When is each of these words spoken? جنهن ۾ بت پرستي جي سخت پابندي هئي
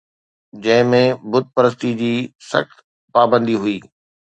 جنهن 0.63 0.89
۾ 0.95 1.01
بت 1.31 1.45
پرستي 1.55 1.91
جي 2.01 2.11
سخت 2.49 2.75
پابندي 3.13 3.55
هئي 3.63 3.77